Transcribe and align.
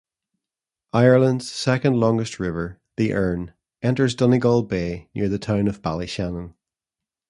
Ireland's 0.93 1.51
second 1.51 1.99
longest 1.99 2.39
river, 2.39 2.79
the 2.97 3.13
Erne, 3.13 3.53
enters 3.83 4.15
Donegal 4.15 4.63
Bay 4.63 5.09
near 5.13 5.29
the 5.29 5.37
town 5.37 5.67
of 5.67 5.83
Ballyshannon. 5.83 6.55